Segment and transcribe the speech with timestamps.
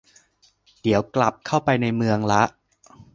[0.81, 2.43] เดี๋ยวกลับเข้าไปในเมืองละ